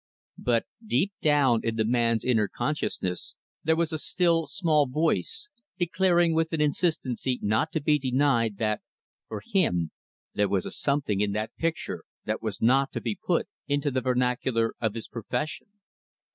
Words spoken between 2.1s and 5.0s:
inner consciousness there was a still, small